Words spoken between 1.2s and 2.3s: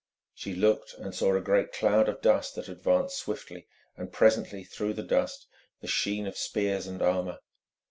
a great cloud of